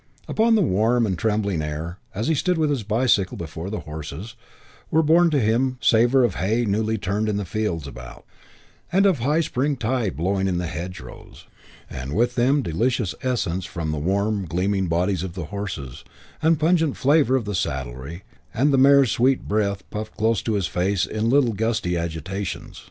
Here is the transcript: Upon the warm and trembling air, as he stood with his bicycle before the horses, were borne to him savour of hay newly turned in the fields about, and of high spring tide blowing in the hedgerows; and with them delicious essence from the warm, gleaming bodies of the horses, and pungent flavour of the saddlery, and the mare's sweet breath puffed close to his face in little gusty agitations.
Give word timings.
Upon 0.27 0.55
the 0.55 0.63
warm 0.63 1.05
and 1.05 1.15
trembling 1.15 1.61
air, 1.61 1.99
as 2.15 2.27
he 2.27 2.33
stood 2.33 2.57
with 2.57 2.71
his 2.71 2.81
bicycle 2.81 3.37
before 3.37 3.69
the 3.69 3.81
horses, 3.81 4.33
were 4.89 5.03
borne 5.03 5.29
to 5.29 5.39
him 5.39 5.77
savour 5.79 6.23
of 6.23 6.33
hay 6.33 6.65
newly 6.65 6.97
turned 6.97 7.29
in 7.29 7.37
the 7.37 7.45
fields 7.45 7.85
about, 7.85 8.25
and 8.91 9.05
of 9.05 9.19
high 9.19 9.41
spring 9.41 9.75
tide 9.77 10.17
blowing 10.17 10.47
in 10.47 10.57
the 10.57 10.65
hedgerows; 10.65 11.45
and 11.87 12.15
with 12.15 12.33
them 12.33 12.63
delicious 12.63 13.13
essence 13.21 13.63
from 13.67 13.91
the 13.91 13.99
warm, 13.99 14.45
gleaming 14.45 14.87
bodies 14.87 15.21
of 15.21 15.33
the 15.35 15.45
horses, 15.53 16.03
and 16.41 16.59
pungent 16.59 16.97
flavour 16.97 17.35
of 17.35 17.45
the 17.45 17.53
saddlery, 17.53 18.23
and 18.55 18.73
the 18.73 18.79
mare's 18.79 19.11
sweet 19.11 19.47
breath 19.47 19.87
puffed 19.91 20.17
close 20.17 20.41
to 20.41 20.53
his 20.55 20.65
face 20.65 21.05
in 21.05 21.29
little 21.29 21.53
gusty 21.53 21.95
agitations. 21.95 22.79